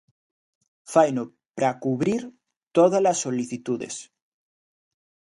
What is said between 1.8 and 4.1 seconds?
cubrir todas as solicitudes.